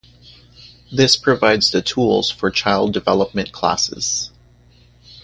[0.91, 4.31] This provides the tools for child development classes.